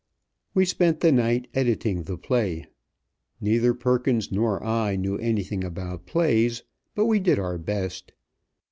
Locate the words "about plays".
5.63-6.63